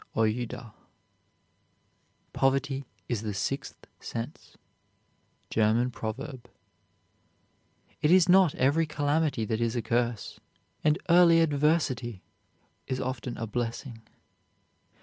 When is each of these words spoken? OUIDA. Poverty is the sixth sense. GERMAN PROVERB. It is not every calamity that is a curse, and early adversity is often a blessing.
OUIDA. 0.15 0.73
Poverty 2.33 2.85
is 3.07 3.21
the 3.21 3.35
sixth 3.35 3.85
sense. 3.99 4.57
GERMAN 5.51 5.91
PROVERB. 5.91 6.49
It 8.01 8.09
is 8.09 8.27
not 8.27 8.55
every 8.55 8.87
calamity 8.87 9.45
that 9.45 9.61
is 9.61 9.75
a 9.75 9.81
curse, 9.83 10.39
and 10.83 10.97
early 11.07 11.39
adversity 11.39 12.23
is 12.87 12.99
often 12.99 13.37
a 13.37 13.45
blessing. 13.45 14.01